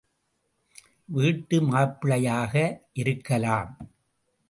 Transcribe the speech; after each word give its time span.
வீட்டு 1.09 1.57
மாப்பிள்ளையாக 1.61 2.53
இருக்கலாம். 2.93 3.71